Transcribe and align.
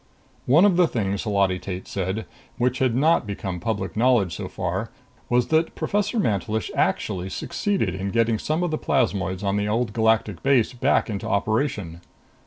One 0.47 0.65
of 0.65 0.77
the 0.77 0.87
things, 0.87 1.25
Holati 1.25 1.59
Tate 1.61 1.87
said, 1.87 2.25
which 2.57 2.79
had 2.79 2.95
not 2.95 3.27
become 3.27 3.59
public 3.59 3.95
knowledge 3.95 4.35
so 4.35 4.47
far 4.47 4.89
was 5.29 5.49
that 5.49 5.75
Professor 5.75 6.17
Mantelish 6.17 6.71
actually 6.73 7.29
succeeded 7.29 7.93
in 7.93 8.09
getting 8.09 8.39
some 8.39 8.63
of 8.63 8.71
the 8.71 8.79
plasmoids 8.79 9.43
on 9.43 9.57
the 9.57 9.67
Old 9.67 9.93
Galactic 9.93 10.41
base 10.41 10.73
back 10.73 11.07
into 11.07 11.27
operation. 11.27 12.01